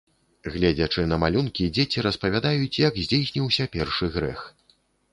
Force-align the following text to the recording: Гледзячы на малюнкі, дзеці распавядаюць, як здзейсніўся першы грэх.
Гледзячы 0.53 1.03
на 1.11 1.19
малюнкі, 1.25 1.69
дзеці 1.77 2.05
распавядаюць, 2.09 2.81
як 2.87 2.93
здзейсніўся 3.05 3.71
першы 3.79 4.15
грэх. 4.21 4.39